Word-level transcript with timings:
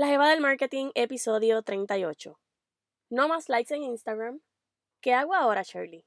La 0.00 0.06
Jeva 0.06 0.30
del 0.30 0.40
Marketing, 0.40 0.92
episodio 0.94 1.60
38. 1.60 2.40
No 3.10 3.28
más 3.28 3.50
likes 3.50 3.74
en 3.74 3.82
Instagram. 3.82 4.40
¿Qué 5.02 5.12
hago 5.12 5.34
ahora, 5.34 5.62
Shirley? 5.62 6.06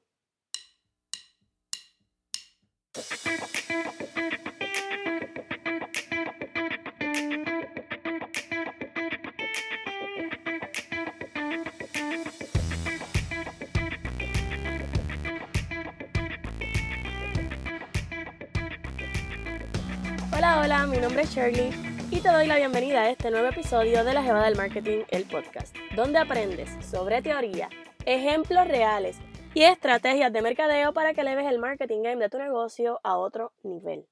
Hola, 20.32 20.62
hola, 20.62 20.86
mi 20.88 20.96
nombre 20.96 21.22
es 21.22 21.30
Shirley 21.30 21.83
y 22.10 22.20
te 22.20 22.28
doy 22.28 22.46
la 22.46 22.56
bienvenida 22.56 23.02
a 23.02 23.10
este 23.10 23.30
nuevo 23.30 23.48
episodio 23.48 24.04
de 24.04 24.12
La 24.12 24.22
Jeva 24.22 24.44
del 24.44 24.56
Marketing, 24.56 25.04
el 25.10 25.24
podcast, 25.24 25.74
donde 25.96 26.18
aprendes 26.18 26.68
sobre 26.84 27.22
teoría, 27.22 27.68
ejemplos 28.04 28.66
reales 28.68 29.18
y 29.54 29.62
estrategias 29.62 30.32
de 30.32 30.42
mercadeo 30.42 30.92
para 30.92 31.14
que 31.14 31.22
leves 31.22 31.46
el 31.46 31.58
marketing 31.58 32.02
game 32.02 32.22
de 32.22 32.28
tu 32.28 32.38
negocio 32.38 33.00
a 33.04 33.16
otro 33.16 33.52
nivel. 33.62 34.06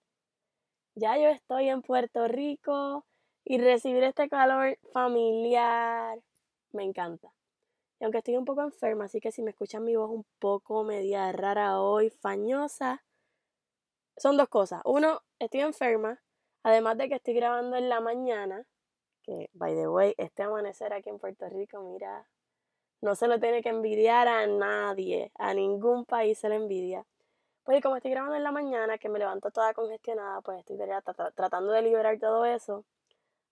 Ya 0.95 1.17
yo 1.17 1.29
estoy 1.29 1.69
en 1.69 1.83
Puerto 1.83 2.29
Rico 2.29 3.05
y 3.45 3.59
recibir 3.59 4.05
este 4.05 4.29
calor 4.29 4.79
familiar 4.93 6.19
me 6.73 6.85
encanta. 6.85 7.33
Y 8.01 8.05
aunque 8.05 8.19
estoy 8.19 8.37
un 8.37 8.45
poco 8.45 8.63
enferma, 8.63 9.05
así 9.05 9.21
que 9.21 9.33
si 9.33 9.43
me 9.43 9.51
escuchan 9.51 9.85
mi 9.85 9.97
voz 9.97 10.11
un 10.11 10.25
poco 10.39 10.85
media 10.85 11.31
rara 11.33 11.81
hoy, 11.81 12.11
fañosa, 12.11 13.05
son 14.17 14.37
dos 14.37 14.49
cosas. 14.49 14.81
Uno, 14.85 15.21
estoy 15.39 15.61
enferma 15.61 16.21
Además 16.63 16.97
de 16.99 17.09
que 17.09 17.17
estoy 17.17 17.35
grabando 17.35 17.77
en 17.77 17.89
la 17.89 18.01
mañana, 18.01 18.67
que, 19.23 19.51
by 19.53 19.75
the 19.75 19.89
way, 19.89 20.15
este 20.19 20.43
amanecer 20.43 20.93
aquí 20.93 21.11
en 21.11 21.19
Puerto 21.19 21.49
Rico, 21.49 21.81
mira, 21.81 22.27
no 23.01 23.15
se 23.17 23.27
lo 23.27 23.41
tiene 23.41 23.63
que 23.63 23.69
envidiar 23.69 24.29
a 24.29 24.47
nadie, 24.47 25.33
a 25.35 25.55
ningún 25.55 26.05
país 26.05 26.39
se 26.39 26.49
le 26.49 26.57
envidia. 26.57 27.05
Pues 27.65 27.83
como 27.83 27.97
estoy 27.97 28.11
grabando 28.13 28.37
en 28.37 28.45
la 28.45 28.53
mañana, 28.53 28.99
que 28.99 29.09
me 29.09 29.19
levanto 29.19 29.51
toda 29.51 29.75
congestionada, 29.75 30.41
pues 30.41 30.61
estoy 30.61 30.79
tratando 31.35 31.73
de 31.73 31.83
liberar 31.83 32.19
todo 32.19 32.45
eso. 32.45 32.85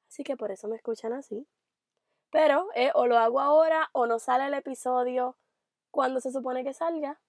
Así 0.09 0.25
que 0.25 0.37
por 0.37 0.51
eso 0.51 0.69
me 0.69 0.77
escuchan 0.77 1.13
así. 1.13 1.47
Pero 2.31 2.69
eh, 2.75 2.91
o 2.95 3.07
lo 3.07 3.19
hago 3.19 3.41
ahora 3.41 3.89
o 3.93 4.07
no 4.07 4.19
sale 4.19 4.47
el 4.47 4.55
episodio 4.55 5.37
cuando 5.91 6.21
se 6.21 6.33
supone 6.33 6.65
que 6.65 6.73
salga. 6.73 7.21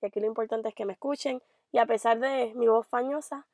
Y 0.00 0.06
aquí 0.06 0.20
lo 0.20 0.26
importante 0.26 0.68
es 0.68 0.74
que 0.74 0.84
me 0.84 0.92
escuchen. 0.92 1.42
Y 1.72 1.78
a 1.78 1.86
pesar 1.86 2.18
de 2.20 2.52
mi 2.54 2.68
voz 2.68 2.86
fañosa, 2.86 3.46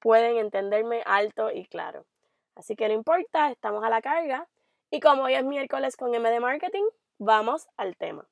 pueden 0.00 0.36
entenderme 0.36 1.02
alto 1.06 1.50
y 1.50 1.66
claro. 1.66 2.06
Así 2.54 2.76
que 2.76 2.88
no 2.88 2.94
importa, 2.94 3.50
estamos 3.50 3.84
a 3.84 3.90
la 3.90 4.02
carga. 4.02 4.48
Y 4.90 5.00
como 5.00 5.24
hoy 5.24 5.34
es 5.34 5.44
miércoles 5.44 5.96
con 5.96 6.14
M 6.14 6.28
de 6.30 6.40
Marketing, 6.40 6.84
vamos 7.18 7.68
al 7.76 7.96
tema. 7.96 8.28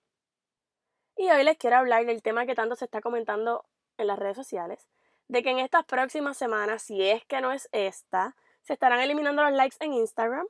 Y 1.16 1.30
hoy 1.30 1.44
les 1.44 1.56
quiero 1.56 1.76
hablar 1.76 2.04
del 2.06 2.22
tema 2.22 2.44
que 2.44 2.54
tanto 2.54 2.76
se 2.76 2.84
está 2.86 3.00
comentando 3.00 3.64
en 3.98 4.06
las 4.06 4.18
redes 4.18 4.36
sociales, 4.36 4.88
de 5.28 5.42
que 5.42 5.50
en 5.50 5.58
estas 5.58 5.84
próximas 5.84 6.36
semanas, 6.36 6.82
si 6.82 7.02
es 7.08 7.24
que 7.24 7.40
no 7.40 7.52
es 7.52 7.68
esta, 7.72 8.36
se 8.62 8.74
estarán 8.74 9.00
eliminando 9.00 9.42
los 9.42 9.52
likes 9.52 9.76
en 9.80 9.92
Instagram. 9.94 10.46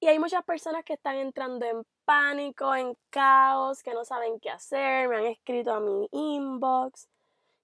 Y 0.00 0.08
hay 0.08 0.18
muchas 0.18 0.44
personas 0.44 0.84
que 0.84 0.94
están 0.94 1.16
entrando 1.16 1.64
en 1.64 1.86
pánico, 2.04 2.74
en 2.74 2.96
caos, 3.08 3.82
que 3.82 3.94
no 3.94 4.04
saben 4.04 4.38
qué 4.40 4.50
hacer, 4.50 5.08
me 5.08 5.16
han 5.16 5.26
escrito 5.26 5.72
a 5.72 5.80
mi 5.80 6.08
inbox. 6.12 7.08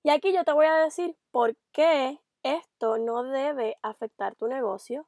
Y 0.03 0.10
aquí 0.10 0.33
yo 0.33 0.44
te 0.44 0.53
voy 0.53 0.66
a 0.66 0.77
decir 0.77 1.16
por 1.30 1.55
qué 1.72 2.19
esto 2.42 2.98
no 2.98 3.22
debe 3.22 3.78
afectar 3.82 4.34
tu 4.34 4.48
negocio 4.48 5.06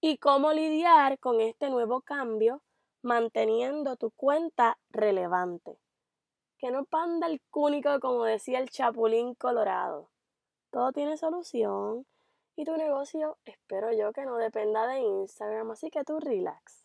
y 0.00 0.18
cómo 0.18 0.52
lidiar 0.52 1.18
con 1.18 1.40
este 1.40 1.70
nuevo 1.70 2.02
cambio 2.02 2.62
manteniendo 3.02 3.96
tu 3.96 4.10
cuenta 4.10 4.78
relevante. 4.90 5.78
Que 6.58 6.70
no 6.70 6.84
panda 6.84 7.26
el 7.26 7.40
cúnico 7.50 8.00
como 8.00 8.24
decía 8.24 8.58
el 8.58 8.70
Chapulín 8.70 9.34
Colorado. 9.34 10.10
Todo 10.70 10.92
tiene 10.92 11.16
solución 11.16 12.06
y 12.56 12.64
tu 12.64 12.76
negocio 12.76 13.38
espero 13.44 13.92
yo 13.92 14.12
que 14.12 14.24
no 14.24 14.36
dependa 14.36 14.86
de 14.86 15.00
Instagram, 15.00 15.70
así 15.70 15.90
que 15.90 16.04
tú 16.04 16.20
relax. 16.20 16.84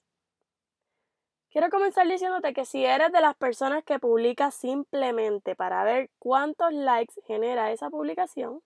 Quiero 1.51 1.69
comenzar 1.69 2.07
diciéndote 2.07 2.53
que 2.53 2.65
si 2.65 2.85
eres 2.85 3.11
de 3.11 3.21
las 3.21 3.35
personas 3.35 3.83
que 3.83 3.97
publica 3.97 4.51
simplemente 4.51 5.55
para 5.55 5.83
ver 5.83 6.11
cuántos 6.19 6.71
likes 6.71 7.15
genera 7.25 7.71
esa 7.71 7.89
publicación, 7.89 8.61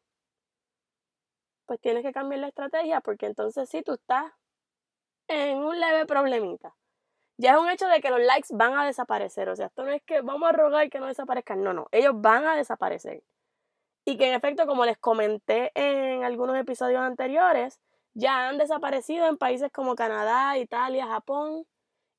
pues 1.65 1.79
tienes 1.79 2.03
que 2.03 2.11
cambiar 2.11 2.41
la 2.41 2.47
estrategia 2.47 3.01
porque 3.01 3.25
entonces 3.25 3.69
sí 3.69 3.83
tú 3.83 3.93
estás 3.93 4.31
en 5.27 5.57
un 5.57 5.79
leve 5.79 6.05
problemita. 6.05 6.75
Ya 7.37 7.53
es 7.53 7.57
un 7.57 7.69
hecho 7.69 7.87
de 7.87 7.99
que 8.01 8.09
los 8.09 8.21
likes 8.21 8.49
van 8.51 8.77
a 8.77 8.85
desaparecer. 8.85 9.49
O 9.49 9.55
sea, 9.55 9.67
esto 9.67 9.83
no 9.83 9.91
es 9.91 10.03
que 10.03 10.21
vamos 10.21 10.49
a 10.49 10.51
rogar 10.51 10.89
que 10.89 10.99
no 10.99 11.07
desaparezcan. 11.07 11.63
No, 11.63 11.73
no, 11.73 11.87
ellos 11.91 12.13
van 12.15 12.45
a 12.45 12.55
desaparecer. 12.55 13.23
Y 14.05 14.17
que 14.17 14.27
en 14.27 14.33
efecto, 14.33 14.67
como 14.67 14.85
les 14.85 14.97
comenté 14.97 15.71
en 15.75 16.23
algunos 16.23 16.57
episodios 16.57 17.01
anteriores, 17.01 17.79
ya 18.13 18.49
han 18.49 18.57
desaparecido 18.57 19.27
en 19.27 19.37
países 19.37 19.71
como 19.71 19.95
Canadá, 19.95 20.57
Italia, 20.57 21.07
Japón. 21.07 21.65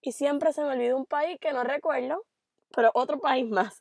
Y 0.01 0.13
siempre 0.13 0.53
se 0.53 0.63
me 0.63 0.73
olvida 0.73 0.97
un 0.97 1.07
país 1.07 1.39
que 1.41 1.53
no 1.53 1.65
recuerdo, 1.65 2.25
pero 2.75 2.91
otro 2.95 3.21
país 3.21 3.49
más. 3.49 3.81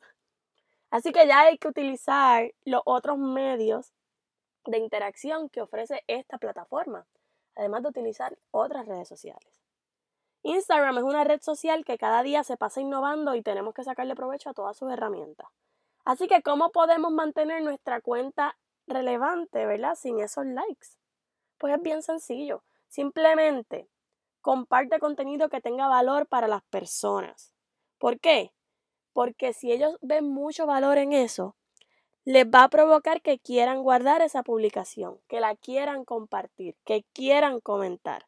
Así 0.91 1.11
que 1.11 1.27
ya 1.27 1.41
hay 1.41 1.57
que 1.57 1.67
utilizar 1.67 2.51
los 2.65 2.81
otros 2.85 3.17
medios 3.17 3.91
de 4.65 4.77
interacción 4.77 5.49
que 5.49 5.61
ofrece 5.61 6.03
esta 6.07 6.37
plataforma, 6.37 7.05
además 7.55 7.83
de 7.83 7.89
utilizar 7.89 8.37
otras 8.51 8.85
redes 8.87 9.07
sociales. 9.07 9.63
Instagram 10.43 10.97
es 10.97 11.03
una 11.03 11.23
red 11.23 11.41
social 11.41 11.85
que 11.85 11.97
cada 11.97 12.21
día 12.21 12.43
se 12.43 12.57
pasa 12.57 12.81
innovando 12.81 13.35
y 13.35 13.41
tenemos 13.41 13.73
que 13.73 13.83
sacarle 13.83 14.15
provecho 14.15 14.49
a 14.49 14.53
todas 14.53 14.75
sus 14.75 14.91
herramientas. 14.91 15.47
Así 16.03 16.27
que, 16.27 16.41
¿cómo 16.41 16.71
podemos 16.71 17.11
mantener 17.13 17.63
nuestra 17.63 18.01
cuenta 18.01 18.57
relevante, 18.85 19.65
verdad? 19.65 19.95
Sin 19.95 20.19
esos 20.19 20.45
likes. 20.45 20.87
Pues 21.57 21.73
es 21.73 21.81
bien 21.81 22.01
sencillo. 22.01 22.63
Simplemente 22.89 23.87
comparte 24.41 24.99
contenido 24.99 25.47
que 25.47 25.61
tenga 25.61 25.87
valor 25.87 26.27
para 26.27 26.49
las 26.49 26.61
personas. 26.63 27.53
¿Por 27.97 28.19
qué? 28.19 28.51
Porque 29.13 29.53
si 29.53 29.71
ellos 29.71 29.97
ven 30.01 30.27
mucho 30.27 30.65
valor 30.65 30.97
en 30.97 31.13
eso, 31.13 31.55
les 32.25 32.45
va 32.45 32.63
a 32.63 32.69
provocar 32.69 33.21
que 33.21 33.37
quieran 33.37 33.83
guardar 33.83 34.21
esa 34.21 34.43
publicación, 34.43 35.19
que 35.27 35.41
la 35.41 35.55
quieran 35.55 36.05
compartir, 36.05 36.75
que 36.85 37.03
quieran 37.13 37.59
comentar. 37.59 38.27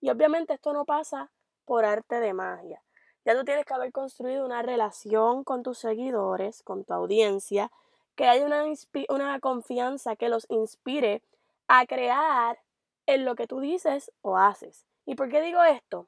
Y 0.00 0.10
obviamente 0.10 0.54
esto 0.54 0.72
no 0.72 0.84
pasa 0.84 1.30
por 1.66 1.84
arte 1.84 2.20
de 2.20 2.32
magia. 2.32 2.82
Ya 3.26 3.36
tú 3.36 3.44
tienes 3.44 3.66
que 3.66 3.74
haber 3.74 3.92
construido 3.92 4.46
una 4.46 4.62
relación 4.62 5.44
con 5.44 5.62
tus 5.62 5.78
seguidores, 5.78 6.62
con 6.62 6.84
tu 6.84 6.94
audiencia, 6.94 7.70
que 8.14 8.26
haya 8.26 8.46
una, 8.46 8.64
una 9.10 9.40
confianza 9.40 10.16
que 10.16 10.30
los 10.30 10.46
inspire 10.48 11.22
a 11.66 11.86
crear 11.86 12.58
en 13.06 13.26
lo 13.26 13.34
que 13.34 13.46
tú 13.46 13.60
dices 13.60 14.10
o 14.22 14.38
haces. 14.38 14.86
¿Y 15.04 15.14
por 15.14 15.28
qué 15.28 15.42
digo 15.42 15.62
esto? 15.62 16.06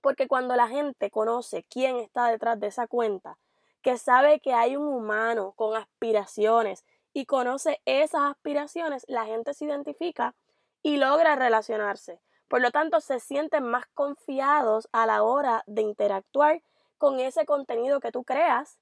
Porque 0.00 0.26
cuando 0.26 0.56
la 0.56 0.66
gente 0.66 1.10
conoce 1.10 1.64
quién 1.70 1.96
está 1.98 2.26
detrás 2.26 2.58
de 2.58 2.66
esa 2.66 2.88
cuenta, 2.88 3.38
que 3.82 3.98
sabe 3.98 4.40
que 4.40 4.54
hay 4.54 4.76
un 4.76 4.86
humano 4.86 5.52
con 5.56 5.76
aspiraciones 5.76 6.84
y 7.12 7.26
conoce 7.26 7.80
esas 7.84 8.22
aspiraciones, 8.22 9.04
la 9.08 9.26
gente 9.26 9.54
se 9.54 9.66
identifica 9.66 10.34
y 10.82 10.96
logra 10.96 11.36
relacionarse. 11.36 12.20
Por 12.48 12.60
lo 12.60 12.70
tanto, 12.70 13.00
se 13.00 13.20
sienten 13.20 13.64
más 13.64 13.86
confiados 13.94 14.88
a 14.92 15.06
la 15.06 15.22
hora 15.22 15.62
de 15.66 15.82
interactuar 15.82 16.62
con 16.98 17.18
ese 17.20 17.44
contenido 17.44 18.00
que 18.00 18.12
tú 18.12 18.24
creas 18.24 18.78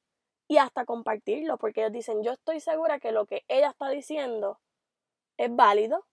y 0.49 0.59
hasta 0.59 0.84
compartirlo, 0.84 1.56
porque 1.59 1.81
ellos 1.83 1.93
dicen, 1.93 2.22
yo 2.22 2.33
estoy 2.33 2.60
segura 2.60 2.99
que 2.99 3.12
lo 3.12 3.27
que 3.27 3.44
ella 3.49 3.71
está 3.71 3.89
diciendo 3.89 4.59
es 5.37 5.55
válido 5.55 6.05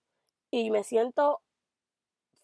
y 0.52 0.70
me 0.72 0.84
siento 0.84 1.42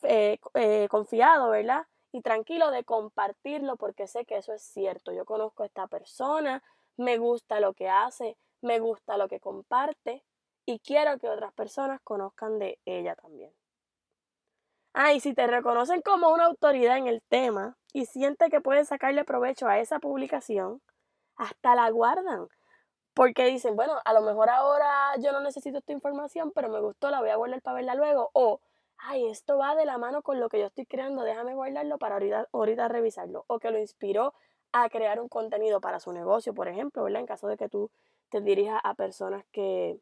eh, 0.02 0.40
eh, 0.56 0.88
confiado, 0.90 1.50
¿verdad? 1.52 1.86
Y 2.13 2.22
tranquilo 2.22 2.72
de 2.72 2.85
compartirlo 2.85 3.76
porque 3.76 4.08
sé 4.08 4.23
que 4.23 4.38
eso 4.38 4.53
es 4.53 4.61
cierto. 4.61 5.11
Yo 5.11 5.26
conozco 5.26 5.64
a 5.64 5.66
esta 5.66 5.88
persona, 5.88 6.64
me 6.96 7.17
gusta 7.17 7.59
lo 7.59 7.73
que 7.73 7.90
hace, 7.90 8.38
me 8.61 8.79
gusta 8.79 9.17
lo 9.17 9.28
que 9.28 9.40
comparte 9.40 10.23
y 10.66 10.79
quiero 10.79 11.17
que 11.17 11.28
otras 11.28 11.52
personas 11.53 11.99
conozcan 12.03 12.59
de 12.59 12.79
ella 12.85 13.16
también. 13.16 13.52
Ah, 14.93 15.14
y 15.14 15.20
si 15.20 15.34
te 15.34 15.47
reconocen 15.47 16.02
como 16.02 16.29
una 16.29 16.46
autoridad 16.46 16.97
en 16.97 17.08
el 17.08 17.23
tema 17.23 17.76
y 17.93 18.05
sienten 18.05 18.52
que 18.52 18.61
pueden 18.61 18.85
sacarle 18.85 19.26
provecho 19.26 19.67
a 19.67 19.79
esa 19.79 19.99
publicación, 19.99 20.84
hasta 21.35 21.73
la 21.73 21.90
guardan. 21.90 22.47
Porque 23.16 23.46
dicen, 23.46 23.76
bueno, 23.76 23.99
a 24.05 24.14
lo 24.14 24.22
mejor 24.22 24.52
ahora 24.52 25.16
yo 25.17 25.32
no 25.32 25.40
necesito 25.40 25.79
esta 25.79 25.93
información, 25.93 26.52
pero 26.53 26.70
me 26.70 26.79
gustó, 26.79 27.09
la 27.09 27.22
voy 27.22 27.32
a 27.32 27.38
guardar 27.38 27.61
para 27.64 27.78
verla 27.78 27.96
luego. 27.96 28.29
O 28.34 28.59
ay, 29.05 29.28
esto 29.28 29.58
va 29.58 29.76
de 29.76 29.85
la 29.85 29.97
mano 29.97 30.22
con 30.22 30.40
lo 30.40 30.50
que 30.50 30.59
yo 30.59 30.67
estoy 30.67 30.85
creando, 30.85 31.23
déjame 31.23 31.55
guardarlo 31.55 31.97
para 31.97 32.20
ahorita, 32.52 32.88
revisarlo. 32.88 33.44
O 33.47 33.59
que 33.59 33.72
lo 33.72 33.79
inspiró 33.79 34.34
a 34.72 34.90
crear 34.90 35.20
un 35.20 35.29
contenido 35.29 35.82
para 35.82 36.00
su 36.00 36.14
negocio, 36.14 36.53
por 36.53 36.67
ejemplo, 36.67 37.03
¿verdad? 37.03 37.22
En 37.22 37.28
caso 37.28 37.47
de 37.47 37.58
que 37.58 37.70
tú 37.70 37.91
te 38.29 38.41
dirijas 38.41 38.79
a 38.84 38.96
personas 38.96 39.46
que, 39.52 40.00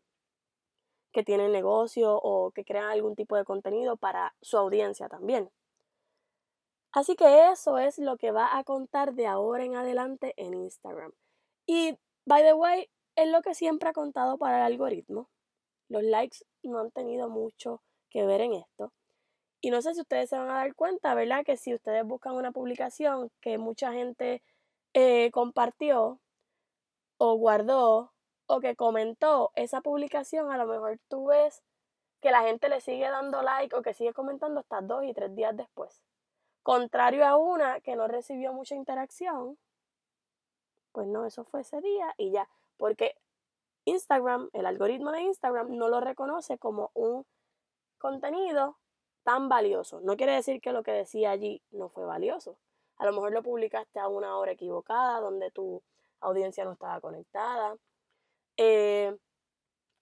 que 1.12 1.24
tienen 1.24 1.52
negocio 1.52 2.16
o 2.16 2.52
que 2.52 2.64
crean 2.64 2.86
algún 2.86 3.16
tipo 3.16 3.36
de 3.36 3.44
contenido 3.44 3.98
para 3.98 4.36
su 4.42 4.58
audiencia 4.58 5.10
también. 5.10 5.52
Así 6.94 7.16
que 7.16 7.50
eso 7.50 7.78
es 7.78 7.98
lo 7.98 8.18
que 8.18 8.32
va 8.32 8.58
a 8.58 8.64
contar 8.64 9.14
de 9.14 9.26
ahora 9.26 9.64
en 9.64 9.76
adelante 9.76 10.34
en 10.38 10.54
Instagram. 10.54 11.12
Y, 11.66 11.98
by 12.26 12.44
the 12.44 12.54
way, 12.54 12.90
es 13.16 13.30
lo 13.30 13.42
que 13.42 13.56
siempre 13.56 13.90
ha 13.90 13.94
contado 13.94 14.38
para 14.38 14.58
el 14.58 14.74
algoritmo. 14.74 15.30
Los 15.90 16.04
likes 16.04 16.40
no 16.64 16.80
han 16.80 16.92
tenido 16.92 17.30
mucho 17.30 17.82
que 18.12 18.26
ver 18.26 18.42
en 18.42 18.54
esto. 18.54 18.94
Y 19.62 19.72
no 19.72 19.82
sé 19.82 19.94
si 19.94 20.02
ustedes 20.02 20.30
se 20.30 20.38
van 20.38 20.50
a 20.50 20.56
dar 20.56 20.76
cuenta, 20.76 21.14
¿verdad? 21.16 21.44
Que 21.46 21.58
si 21.58 21.74
ustedes 21.74 22.04
buscan 22.06 22.36
una 22.36 22.52
publicación 22.52 23.32
que 23.42 23.58
mucha 23.58 23.94
gente 23.94 24.44
eh, 24.94 25.32
compartió 25.32 26.20
o 27.18 27.36
guardó 27.36 28.12
o 28.48 28.60
que 28.60 28.76
comentó 28.76 29.52
esa 29.56 29.82
publicación, 29.82 30.52
a 30.52 30.58
lo 30.58 30.66
mejor 30.66 31.00
tú 31.08 31.28
ves 31.28 31.64
que 32.22 32.32
la 32.32 32.42
gente 32.42 32.70
le 32.70 32.82
sigue 32.82 33.10
dando 33.10 33.42
like 33.42 33.76
o 33.76 33.82
que 33.82 33.94
sigue 33.94 34.14
comentando 34.14 34.60
hasta 34.60 34.82
dos 34.82 35.04
y 35.04 35.14
tres 35.14 35.36
días 35.36 35.56
después. 35.56 36.02
Contrario 36.64 37.26
a 37.26 37.38
una 37.38 37.82
que 37.82 37.96
no 37.96 38.08
recibió 38.08 38.54
mucha 38.54 38.76
interacción, 38.76 39.58
pues 40.92 41.08
no, 41.08 41.26
eso 41.26 41.44
fue 41.44 41.62
ese 41.62 41.82
día 41.82 42.14
y 42.18 42.32
ya. 42.32 42.50
Porque 42.78 43.16
Instagram, 43.86 44.50
el 44.54 44.66
algoritmo 44.66 45.12
de 45.12 45.22
Instagram 45.22 45.76
no 45.76 45.88
lo 45.90 46.02
reconoce 46.02 46.58
como 46.58 46.92
un 46.94 47.26
contenido 48.02 48.78
tan 49.24 49.48
valioso. 49.48 50.02
No 50.02 50.18
quiere 50.18 50.34
decir 50.34 50.60
que 50.62 50.74
lo 50.74 50.84
que 50.84 50.92
decía 50.92 51.32
allí 51.32 51.62
no 51.72 51.90
fue 51.90 52.06
valioso. 52.06 52.58
A 52.98 53.06
lo 53.06 53.14
mejor 53.14 53.32
lo 53.32 53.44
publicaste 53.44 54.00
a 54.00 54.08
una 54.08 54.38
hora 54.38 54.52
equivocada, 54.52 55.20
donde 55.22 55.52
tu 55.52 55.82
audiencia 56.20 56.66
no 56.66 56.74
estaba 56.74 57.00
conectada. 57.00 57.78
Eh, 58.58 59.16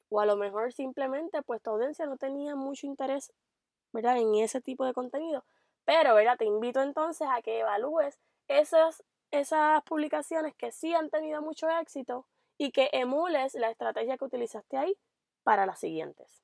o 0.09 0.19
a 0.19 0.25
lo 0.25 0.35
mejor 0.35 0.73
simplemente 0.73 1.41
pues 1.43 1.61
tu 1.61 1.69
audiencia 1.69 2.05
no 2.05 2.17
tenía 2.17 2.55
mucho 2.55 2.87
interés 2.87 3.31
¿verdad? 3.91 4.17
en 4.17 4.35
ese 4.35 4.61
tipo 4.61 4.85
de 4.85 4.93
contenido. 4.93 5.45
Pero 5.85 6.15
¿verdad? 6.15 6.37
te 6.37 6.45
invito 6.45 6.81
entonces 6.81 7.27
a 7.31 7.41
que 7.41 7.59
evalúes 7.59 8.19
esas, 8.47 9.03
esas 9.31 9.83
publicaciones 9.83 10.55
que 10.55 10.71
sí 10.71 10.93
han 10.93 11.09
tenido 11.09 11.41
mucho 11.41 11.69
éxito 11.69 12.25
y 12.57 12.71
que 12.71 12.89
emules 12.91 13.53
la 13.53 13.69
estrategia 13.69 14.17
que 14.17 14.25
utilizaste 14.25 14.77
ahí 14.77 14.97
para 15.43 15.65
las 15.65 15.79
siguientes. 15.79 16.43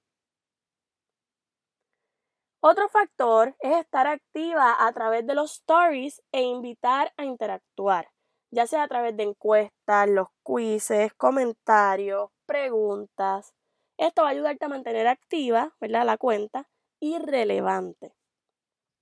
Otro 2.68 2.90
factor 2.90 3.56
es 3.60 3.78
estar 3.78 4.08
activa 4.08 4.88
a 4.88 4.92
través 4.92 5.28
de 5.28 5.36
los 5.36 5.54
stories 5.54 6.24
e 6.32 6.42
invitar 6.42 7.14
a 7.16 7.24
interactuar, 7.24 8.10
ya 8.50 8.66
sea 8.66 8.82
a 8.82 8.88
través 8.88 9.16
de 9.16 9.22
encuestas, 9.22 10.10
los 10.10 10.30
quizzes, 10.44 11.14
comentarios, 11.14 12.32
preguntas. 12.48 13.54
Esto 13.98 14.24
va 14.24 14.30
a 14.30 14.32
ayudarte 14.32 14.66
a 14.66 14.70
mantener 14.70 15.06
activa, 15.06 15.76
¿verdad? 15.80 16.08
La 16.08 16.18
cuenta 16.18 16.68
y 17.00 17.20
relevante. 17.20 18.16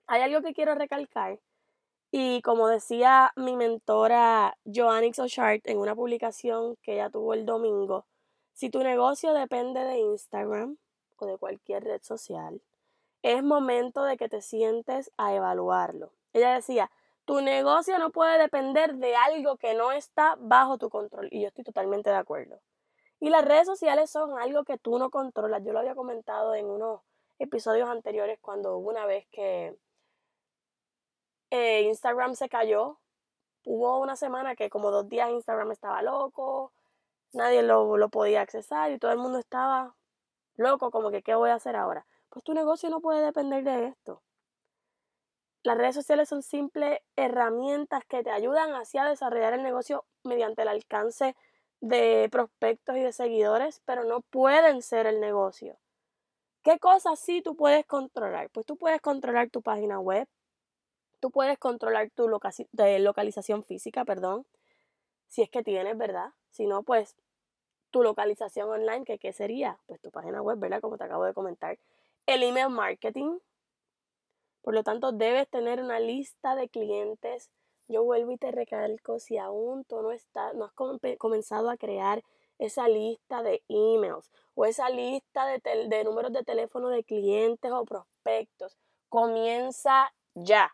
Hay 0.07 0.21
algo 0.23 0.41
que 0.41 0.53
quiero 0.53 0.75
recalcar 0.75 1.39
y 2.11 2.41
como 2.41 2.67
decía 2.67 3.31
mi 3.37 3.55
mentora 3.55 4.57
Joannix 4.65 5.19
O'Shart 5.19 5.65
en 5.69 5.77
una 5.77 5.95
publicación 5.95 6.75
que 6.81 6.95
ella 6.95 7.09
tuvo 7.09 7.33
el 7.33 7.45
domingo, 7.45 8.07
si 8.51 8.69
tu 8.69 8.83
negocio 8.83 9.31
depende 9.33 9.85
de 9.85 9.99
Instagram 9.99 10.75
o 11.15 11.25
de 11.25 11.37
cualquier 11.37 11.85
red 11.85 12.01
social, 12.01 12.61
es 13.23 13.41
momento 13.41 14.03
de 14.03 14.17
que 14.17 14.29
te 14.29 14.41
sientes 14.41 15.11
a 15.17 15.33
evaluarlo. 15.33 16.11
Ella 16.33 16.53
decía, 16.53 16.91
tu 17.25 17.41
negocio 17.41 17.97
no 17.97 18.11
puede 18.11 18.37
depender 18.37 18.95
de 18.95 19.15
algo 19.15 19.57
que 19.57 19.73
no 19.73 19.93
está 19.93 20.35
bajo 20.39 20.77
tu 20.77 20.89
control. 20.89 21.29
Y 21.31 21.41
yo 21.41 21.47
estoy 21.47 21.63
totalmente 21.63 22.09
de 22.09 22.17
acuerdo. 22.17 22.59
Y 23.21 23.29
las 23.29 23.45
redes 23.45 23.65
sociales 23.65 24.11
son 24.11 24.37
algo 24.37 24.65
que 24.65 24.77
tú 24.77 24.99
no 24.99 25.09
controlas. 25.09 25.63
Yo 25.63 25.71
lo 25.71 25.79
había 25.79 25.95
comentado 25.95 26.53
en 26.53 26.65
unos 26.65 27.01
episodios 27.39 27.89
anteriores 27.89 28.39
cuando 28.41 28.77
hubo 28.77 28.89
una 28.89 29.05
vez 29.05 29.25
que 29.31 29.77
eh, 31.49 31.83
Instagram 31.83 32.35
se 32.35 32.49
cayó. 32.49 32.99
Hubo 33.65 33.99
una 33.99 34.17
semana 34.17 34.57
que 34.57 34.69
como 34.69 34.91
dos 34.91 35.07
días 35.07 35.29
Instagram 35.29 35.71
estaba 35.71 36.01
loco, 36.01 36.73
nadie 37.31 37.63
lo, 37.63 37.95
lo 37.95 38.09
podía 38.09 38.41
accesar 38.41 38.91
y 38.91 38.99
todo 38.99 39.11
el 39.11 39.17
mundo 39.19 39.39
estaba 39.39 39.95
loco, 40.57 40.91
como 40.91 41.11
que 41.11 41.23
qué 41.23 41.35
voy 41.35 41.49
a 41.49 41.55
hacer 41.55 41.77
ahora 41.77 42.05
pues 42.33 42.43
tu 42.43 42.55
negocio 42.55 42.89
no 42.89 42.99
puede 42.99 43.23
depender 43.23 43.63
de 43.63 43.85
esto. 43.85 44.23
Las 45.61 45.77
redes 45.77 45.93
sociales 45.93 46.27
son 46.27 46.41
simples 46.41 46.99
herramientas 47.15 48.03
que 48.05 48.23
te 48.23 48.31
ayudan 48.31 48.73
así 48.73 48.97
a 48.97 49.05
desarrollar 49.05 49.53
el 49.53 49.61
negocio 49.61 50.03
mediante 50.23 50.63
el 50.63 50.67
alcance 50.69 51.35
de 51.79 52.27
prospectos 52.31 52.97
y 52.97 53.01
de 53.01 53.13
seguidores, 53.13 53.81
pero 53.85 54.03
no 54.03 54.21
pueden 54.21 54.81
ser 54.81 55.05
el 55.05 55.19
negocio. 55.19 55.77
¿Qué 56.63 56.79
cosas 56.79 57.19
sí 57.19 57.43
tú 57.43 57.55
puedes 57.55 57.85
controlar? 57.85 58.49
Pues 58.49 58.65
tú 58.65 58.77
puedes 58.77 58.99
controlar 58.99 59.51
tu 59.51 59.61
página 59.61 59.99
web, 59.99 60.27
tú 61.19 61.29
puedes 61.29 61.59
controlar 61.59 62.09
tu 62.09 62.27
localización 62.27 63.63
física, 63.63 64.05
perdón, 64.05 64.47
si 65.27 65.43
es 65.43 65.51
que 65.51 65.61
tienes, 65.61 65.95
¿verdad? 65.97 66.31
Si 66.49 66.65
no, 66.65 66.81
pues 66.81 67.15
tu 67.91 68.01
localización 68.01 68.69
online, 68.69 69.05
que 69.05 69.19
qué 69.19 69.33
sería? 69.33 69.77
Pues 69.85 70.01
tu 70.01 70.09
página 70.09 70.41
web, 70.41 70.57
¿verdad? 70.57 70.81
Como 70.81 70.97
te 70.97 71.03
acabo 71.03 71.25
de 71.25 71.35
comentar 71.35 71.77
el 72.25 72.43
email 72.43 72.69
marketing. 72.69 73.39
Por 74.61 74.73
lo 74.73 74.83
tanto, 74.83 75.11
debes 75.11 75.49
tener 75.49 75.81
una 75.81 75.99
lista 75.99 76.55
de 76.55 76.69
clientes. 76.69 77.51
Yo 77.87 78.03
vuelvo 78.03 78.31
y 78.31 78.37
te 78.37 78.51
recalco, 78.51 79.19
si 79.19 79.37
aún 79.37 79.83
tú 79.85 80.01
no, 80.01 80.09
no 80.55 80.65
has 80.65 80.73
comenzado 81.17 81.69
a 81.69 81.77
crear 81.77 82.23
esa 82.59 82.87
lista 82.87 83.43
de 83.43 83.63
emails 83.67 84.31
o 84.55 84.65
esa 84.65 84.89
lista 84.89 85.45
de, 85.47 85.59
de 85.87 86.03
números 86.03 86.31
de 86.31 86.43
teléfono 86.43 86.89
de 86.89 87.03
clientes 87.03 87.71
o 87.71 87.83
prospectos, 87.83 88.77
comienza 89.09 90.13
ya. 90.33 90.73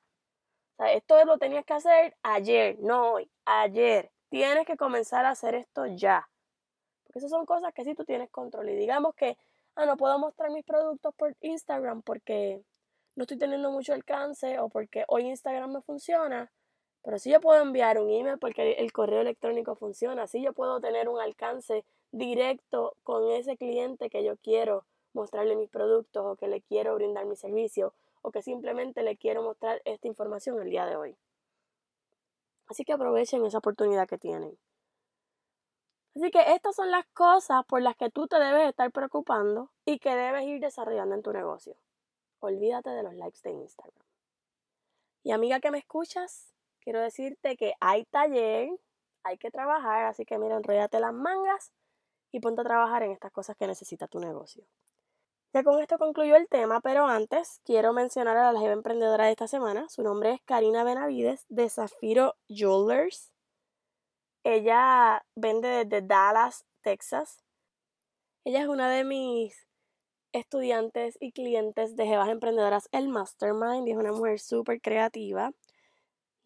esto 0.77 1.23
lo 1.25 1.37
tenías 1.37 1.65
que 1.65 1.73
hacer 1.73 2.15
ayer, 2.21 2.77
no 2.79 3.13
hoy, 3.13 3.31
ayer. 3.45 4.11
Tienes 4.29 4.65
que 4.65 4.77
comenzar 4.77 5.25
a 5.25 5.31
hacer 5.31 5.55
esto 5.55 5.87
ya. 5.87 6.29
Porque 7.03 7.19
esas 7.19 7.31
son 7.31 7.45
cosas 7.45 7.73
que 7.73 7.83
sí 7.83 7.95
tú 7.95 8.05
tienes 8.05 8.29
control. 8.29 8.69
Y 8.69 8.75
digamos 8.75 9.15
que 9.15 9.37
ah, 9.79 9.85
no 9.85 9.95
puedo 9.95 10.19
mostrar 10.19 10.51
mis 10.51 10.65
productos 10.65 11.15
por 11.15 11.35
Instagram 11.39 12.01
porque 12.01 12.61
no 13.15 13.23
estoy 13.23 13.37
teniendo 13.37 13.71
mucho 13.71 13.93
alcance 13.93 14.59
o 14.59 14.67
porque 14.67 15.05
hoy 15.07 15.25
Instagram 15.27 15.71
no 15.71 15.81
funciona, 15.81 16.51
pero 17.01 17.17
sí 17.17 17.31
yo 17.31 17.39
puedo 17.39 17.61
enviar 17.61 17.97
un 17.97 18.09
email 18.09 18.37
porque 18.39 18.73
el 18.73 18.91
correo 18.91 19.21
electrónico 19.21 19.75
funciona, 19.75 20.27
sí 20.27 20.41
yo 20.43 20.51
puedo 20.51 20.81
tener 20.81 21.07
un 21.07 21.21
alcance 21.21 21.85
directo 22.11 22.97
con 23.03 23.31
ese 23.31 23.55
cliente 23.55 24.09
que 24.09 24.21
yo 24.23 24.35
quiero 24.37 24.83
mostrarle 25.13 25.55
mis 25.55 25.69
productos 25.69 26.25
o 26.25 26.35
que 26.35 26.49
le 26.49 26.61
quiero 26.61 26.95
brindar 26.95 27.25
mi 27.25 27.37
servicio 27.37 27.93
o 28.21 28.31
que 28.31 28.41
simplemente 28.41 29.01
le 29.01 29.15
quiero 29.15 29.43
mostrar 29.43 29.81
esta 29.85 30.07
información 30.07 30.61
el 30.61 30.69
día 30.69 30.85
de 30.85 30.97
hoy. 30.97 31.15
Así 32.67 32.83
que 32.83 32.91
aprovechen 32.91 33.45
esa 33.45 33.59
oportunidad 33.59 34.09
que 34.09 34.17
tienen. 34.17 34.57
Así 36.15 36.31
que 36.31 36.53
estas 36.53 36.75
son 36.75 36.91
las 36.91 37.05
cosas 37.13 37.63
por 37.65 37.81
las 37.81 37.95
que 37.95 38.09
tú 38.09 38.27
te 38.27 38.39
debes 38.39 38.67
estar 38.67 38.91
preocupando 38.91 39.71
y 39.85 39.99
que 39.99 40.15
debes 40.15 40.43
ir 40.45 40.59
desarrollando 40.59 41.15
en 41.15 41.21
tu 41.21 41.31
negocio. 41.31 41.75
Olvídate 42.39 42.89
de 42.89 43.03
los 43.03 43.13
likes 43.13 43.39
de 43.43 43.51
Instagram. 43.51 44.05
Y 45.23 45.31
amiga 45.31 45.59
que 45.59 45.71
me 45.71 45.77
escuchas, 45.77 46.53
quiero 46.79 46.99
decirte 47.01 47.57
que 47.57 47.73
hay 47.79 48.05
taller, 48.05 48.69
hay 49.23 49.37
que 49.37 49.51
trabajar, 49.51 50.05
así 50.05 50.25
que 50.25 50.37
mira, 50.37 50.55
enrollate 50.55 50.99
las 50.99 51.13
mangas 51.13 51.73
y 52.31 52.39
ponte 52.39 52.61
a 52.61 52.63
trabajar 52.63 53.03
en 53.03 53.11
estas 53.11 53.31
cosas 53.31 53.55
que 53.57 53.67
necesita 53.67 54.07
tu 54.07 54.19
negocio. 54.19 54.65
Ya 55.51 55.63
con 55.63 55.81
esto 55.81 55.97
concluyo 55.97 56.35
el 56.35 56.47
tema, 56.47 56.79
pero 56.79 57.07
antes 57.07 57.59
quiero 57.65 57.91
mencionar 57.91 58.37
a 58.37 58.51
la 58.51 58.59
jefa 58.59 58.71
emprendedora 58.71 59.25
de 59.25 59.31
esta 59.31 59.47
semana. 59.47 59.89
Su 59.89 60.03
nombre 60.03 60.33
es 60.33 60.41
Karina 60.45 60.83
Benavides 60.83 61.45
de 61.49 61.69
Zafiro 61.69 62.35
Jewelers. 62.47 63.31
Ella 64.43 65.25
vende 65.35 65.85
desde 65.85 66.05
Dallas, 66.05 66.65
Texas. 66.81 67.43
Ella 68.45 68.61
es 68.61 68.67
una 68.67 68.89
de 68.89 69.03
mis 69.03 69.67
estudiantes 70.31 71.17
y 71.19 71.31
clientes 71.31 71.95
de 71.95 72.05
Jevas 72.05 72.29
Emprendedoras, 72.29 72.87
el 72.91 73.09
Mastermind, 73.09 73.87
y 73.87 73.91
es 73.91 73.97
una 73.97 74.11
mujer 74.11 74.39
súper 74.39 74.81
creativa. 74.81 75.51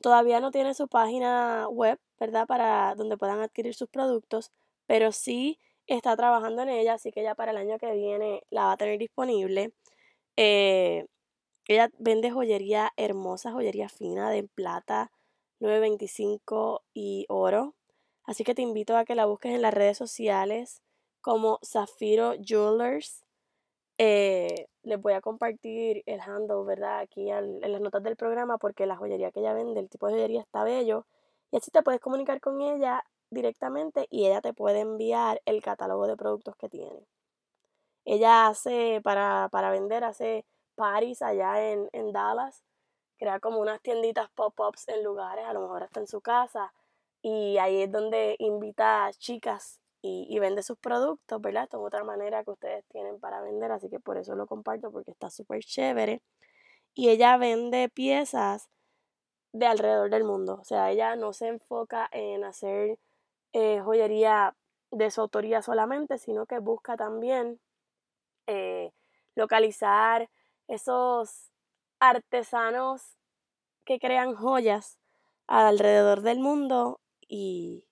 Todavía 0.02 0.40
no 0.40 0.52
tiene 0.52 0.74
su 0.74 0.88
página 0.88 1.68
web, 1.70 2.00
¿verdad? 2.20 2.48
Para 2.48 2.96
donde 2.96 3.18
puedan 3.18 3.40
adquirir 3.42 3.74
sus 3.76 3.90
productos, 3.90 4.52
pero 4.86 5.12
sí 5.12 5.60
está 5.88 6.16
trabajando 6.16 6.64
en 6.64 6.70
ella, 6.70 6.96
así 6.96 7.12
que 7.12 7.24
ya 7.24 7.36
para 7.36 7.52
el 7.52 7.58
año 7.58 7.78
que 7.78 7.92
viene 7.94 8.44
la 8.50 8.66
va 8.66 8.74
a 8.74 8.78
tener 8.78 9.00
disponible. 9.00 9.74
Eh, 10.38 11.06
ella 11.68 11.90
vende 12.00 12.32
joyería 12.32 12.92
hermosa, 12.98 13.52
joyería 13.52 13.90
fina 13.90 14.30
de 14.32 14.44
plata, 14.44 15.12
9.25 15.60 16.82
y 16.94 17.26
oro. 17.30 17.76
Así 18.26 18.44
que 18.44 18.56
te 18.56 18.62
invito 18.62 18.96
a 18.98 19.06
que 19.06 19.16
la 19.16 19.26
busques 19.26 19.54
en 19.54 19.62
las 19.62 19.74
redes 19.74 19.98
sociales 19.98 20.82
como 21.22 21.60
Zafiro 21.64 22.34
Jewelers. 22.42 23.24
Eh, 23.98 24.68
les 24.84 25.02
voy 25.02 25.14
a 25.14 25.22
compartir 25.22 26.04
el 26.06 26.20
handle, 26.22 26.64
¿verdad? 26.66 27.00
Aquí 27.00 27.30
en 27.30 27.60
las 27.60 27.82
notas 27.82 28.04
del 28.04 28.16
programa 28.16 28.58
porque 28.58 28.86
la 28.86 28.96
joyería 28.96 29.32
que 29.32 29.40
ella 29.40 29.54
vende, 29.54 29.80
el 29.80 29.90
tipo 29.90 30.08
de 30.08 30.14
joyería 30.14 30.42
está 30.42 30.64
bello. 30.64 31.06
Y 31.52 31.58
así 31.58 31.72
te 31.72 31.84
puedes 31.84 32.02
comunicar 32.02 32.40
con 32.42 32.62
ella 32.62 33.04
directamente 33.30 34.08
y 34.10 34.26
ella 34.26 34.42
te 34.42 34.54
puede 34.54 34.80
enviar 34.80 35.42
el 35.46 35.62
catálogo 35.62 36.08
de 36.08 36.18
productos 36.18 36.56
que 36.56 36.70
tiene. 36.70 37.06
Ella 38.06 38.48
hace, 38.48 39.02
para, 39.04 39.50
para 39.52 39.72
vender, 39.72 40.04
hace 40.04 40.46
parties 40.76 41.22
allá 41.22 41.72
en, 41.72 41.90
en 41.94 42.12
Dallas 42.12 42.64
crea 43.18 43.40
como 43.40 43.60
unas 43.60 43.82
tienditas 43.82 44.30
pop-ups 44.32 44.88
en 44.90 45.04
lugares, 45.04 45.46
a 45.46 45.54
lo 45.54 45.62
mejor 45.62 45.84
está 45.84 46.00
en 46.02 46.08
su 46.08 46.20
casa, 46.22 46.74
y 47.24 47.58
ahí 47.58 47.84
es 47.84 47.92
donde 47.92 48.36
invita 48.38 49.06
a 49.06 49.14
chicas 49.14 49.80
y, 50.02 50.38
vende 50.40 50.62
sus 50.64 50.78
productos, 50.78 51.40
¿verdad? 51.42 51.64
Esto 51.64 51.78
es 51.80 51.88
otra 51.88 52.04
manera 52.04 52.44
que 52.44 52.52
ustedes 52.52 52.86
tienen 52.90 53.20
para 53.22 53.42
vender, 53.42 53.72
así 53.72 53.90
que 53.90 54.02
por 54.02 54.18
eso 54.18 54.36
lo 54.36 54.48
comparto 54.48 54.92
porque 54.92 55.12
está 55.12 55.30
súper 55.30 55.62
chévere. 55.64 56.22
Y 56.94 57.10
ella 57.10 57.38
vende 57.38 57.90
piezas 57.90 58.70
de 59.54 59.66
alrededor 59.66 60.10
del 60.10 60.26
mundo, 60.26 60.58
o 60.62 60.64
sea, 60.66 60.92
ella 60.92 61.16
no 61.16 61.32
se 61.34 61.48
enfoca 61.48 62.10
en 62.12 62.44
hacer 62.44 63.00
eh, 63.54 63.80
joyería 63.82 64.56
de 64.92 65.12
su 65.12 65.22
autoría 65.22 65.62
solamente, 65.62 66.18
sino 66.18 66.46
que 66.46 66.60
busca 66.60 66.98
también 66.98 67.62
eh, 68.48 68.92
localizar 69.36 70.30
esos 70.68 71.52
artesanos 72.00 73.18
que 73.86 74.00
crean 74.00 74.36
joyas 74.36 75.00
alrededor 75.48 76.22
del 76.22 76.40
mundo 76.40 77.00
y, 77.28 77.88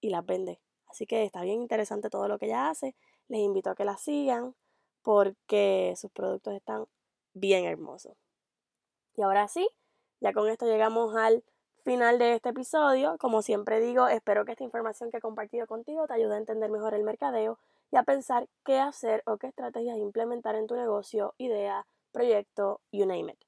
y 0.00 0.10
las 0.10 0.24
vende. 0.24 0.60
Así 0.88 1.06
que 1.06 1.24
está 1.24 1.42
bien 1.42 1.60
interesante 1.60 2.10
todo 2.10 2.28
lo 2.28 2.38
que 2.38 2.46
ella 2.46 2.70
hace. 2.70 2.94
Les 3.28 3.40
invito 3.40 3.70
a 3.70 3.74
que 3.74 3.84
la 3.84 3.96
sigan 3.96 4.54
porque 5.02 5.94
sus 5.96 6.10
productos 6.10 6.54
están 6.54 6.86
bien 7.34 7.64
hermosos. 7.64 8.16
Y 9.14 9.22
ahora 9.22 9.48
sí, 9.48 9.68
ya 10.20 10.32
con 10.32 10.48
esto 10.48 10.66
llegamos 10.66 11.14
al 11.16 11.44
final 11.84 12.18
de 12.18 12.34
este 12.34 12.48
episodio. 12.48 13.16
Como 13.18 13.42
siempre 13.42 13.80
digo, 13.80 14.08
espero 14.08 14.44
que 14.44 14.52
esta 14.52 14.64
información 14.64 15.10
que 15.10 15.18
he 15.18 15.20
compartido 15.20 15.66
contigo 15.66 16.06
te 16.06 16.14
ayude 16.14 16.34
a 16.34 16.38
entender 16.38 16.70
mejor 16.70 16.94
el 16.94 17.04
mercadeo 17.04 17.58
y 17.92 17.96
a 17.96 18.02
pensar 18.02 18.48
qué 18.64 18.78
hacer 18.78 19.22
o 19.26 19.36
qué 19.36 19.46
estrategias 19.46 19.96
implementar 19.96 20.56
en 20.56 20.66
tu 20.66 20.74
negocio, 20.74 21.34
idea, 21.38 21.86
proyecto, 22.10 22.80
you 22.90 23.06
name 23.06 23.32
it. 23.32 23.38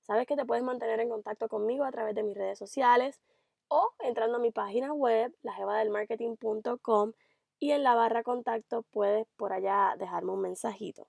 Sabes 0.00 0.26
que 0.26 0.36
te 0.36 0.46
puedes 0.46 0.64
mantener 0.64 1.00
en 1.00 1.10
contacto 1.10 1.48
conmigo 1.48 1.84
a 1.84 1.92
través 1.92 2.14
de 2.14 2.22
mis 2.22 2.36
redes 2.36 2.58
sociales 2.58 3.20
o 3.70 3.94
entrando 4.00 4.36
a 4.36 4.40
mi 4.40 4.50
página 4.50 4.92
web, 4.92 5.34
lajevadelmarketing.com 5.42 7.12
y 7.60 7.70
en 7.70 7.84
la 7.84 7.94
barra 7.94 8.22
contacto 8.22 8.82
puedes 8.90 9.26
por 9.36 9.52
allá 9.52 9.94
dejarme 9.98 10.32
un 10.32 10.40
mensajito. 10.40 11.06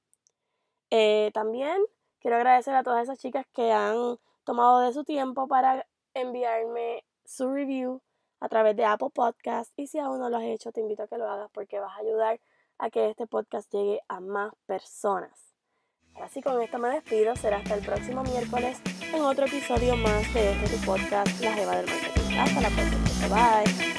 Eh, 0.91 1.31
también 1.33 1.81
quiero 2.19 2.37
agradecer 2.37 2.75
a 2.75 2.83
todas 2.83 3.03
esas 3.03 3.17
chicas 3.17 3.45
que 3.51 3.71
han 3.71 4.17
tomado 4.43 4.81
de 4.81 4.93
su 4.93 5.03
tiempo 5.03 5.47
para 5.47 5.87
enviarme 6.13 7.03
su 7.25 7.49
review 7.49 8.01
a 8.39 8.49
través 8.49 8.75
de 8.75 8.85
Apple 8.85 9.09
Podcast 9.13 9.71
y 9.75 9.87
si 9.87 9.97
aún 9.99 10.19
no 10.19 10.29
lo 10.29 10.37
has 10.37 10.43
hecho 10.43 10.71
te 10.71 10.81
invito 10.81 11.03
a 11.03 11.07
que 11.07 11.17
lo 11.17 11.29
hagas 11.29 11.49
porque 11.51 11.79
vas 11.79 11.95
a 11.97 12.01
ayudar 12.01 12.39
a 12.77 12.89
que 12.89 13.09
este 13.09 13.27
podcast 13.27 13.71
llegue 13.71 14.01
a 14.07 14.19
más 14.19 14.53
personas. 14.65 15.50
Así 16.19 16.41
con 16.41 16.61
esto 16.61 16.77
me 16.77 16.89
despido, 16.89 17.35
será 17.35 17.57
hasta 17.57 17.75
el 17.75 17.81
próximo 17.81 18.23
miércoles 18.23 18.79
en 19.13 19.21
otro 19.21 19.45
episodio 19.45 19.95
más 19.97 20.33
de 20.33 20.51
este 20.51 20.85
podcast 20.85 21.39
La 21.41 21.53
Jeva 21.53 21.77
del 21.77 21.85
Marketing. 21.87 22.37
Hasta 22.37 22.61
la 22.61 22.69
próxima, 22.69 23.27
bye. 23.63 23.90